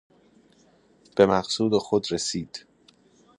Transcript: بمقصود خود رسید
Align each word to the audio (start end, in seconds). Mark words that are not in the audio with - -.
بمقصود 1.17 1.77
خود 1.79 2.11
رسید 2.11 2.65